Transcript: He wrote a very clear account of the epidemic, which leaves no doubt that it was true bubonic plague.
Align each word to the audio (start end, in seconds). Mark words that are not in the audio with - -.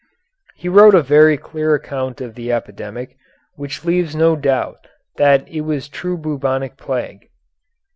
He 0.55 0.67
wrote 0.67 0.95
a 0.95 1.03
very 1.03 1.37
clear 1.37 1.75
account 1.75 2.21
of 2.21 2.33
the 2.33 2.51
epidemic, 2.51 3.15
which 3.53 3.85
leaves 3.85 4.15
no 4.15 4.35
doubt 4.35 4.87
that 5.17 5.47
it 5.47 5.61
was 5.61 5.87
true 5.87 6.17
bubonic 6.17 6.75
plague. 6.75 7.27